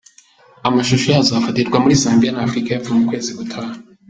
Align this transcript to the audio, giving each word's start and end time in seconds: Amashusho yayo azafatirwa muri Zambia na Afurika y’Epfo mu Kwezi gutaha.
Amashusho 0.67 1.05
yayo 1.09 1.23
azafatirwa 1.23 1.77
muri 1.83 1.99
Zambia 2.03 2.31
na 2.33 2.41
Afurika 2.47 2.69
y’Epfo 2.71 2.89
mu 2.97 3.03
Kwezi 3.09 3.31
gutaha. 3.39 3.71